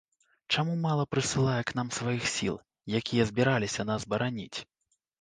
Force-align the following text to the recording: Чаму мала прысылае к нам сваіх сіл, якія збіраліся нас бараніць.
Чаму 0.53 0.77
мала 0.85 1.05
прысылае 1.15 1.59
к 1.73 1.77
нам 1.81 1.93
сваіх 1.99 2.23
сіл, 2.35 2.59
якія 3.03 3.23
збіраліся 3.35 3.81
нас 3.95 4.11
бараніць. 4.17 4.59